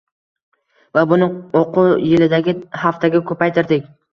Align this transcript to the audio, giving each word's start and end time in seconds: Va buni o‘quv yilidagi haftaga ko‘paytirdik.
Va 0.99 1.03
buni 1.11 1.27
o‘quv 1.61 1.93
yilidagi 2.09 2.57
haftaga 2.87 3.25
ko‘paytirdik. 3.31 3.91